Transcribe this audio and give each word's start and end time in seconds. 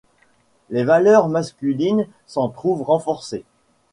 Les 0.71 0.83
valeurs 0.83 1.27
masculines 1.27 2.07
s’en 2.25 2.49
trouvent 2.49 2.81
renforcées. 2.81 3.43